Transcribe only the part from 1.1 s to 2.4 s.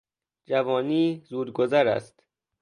زود گذر است.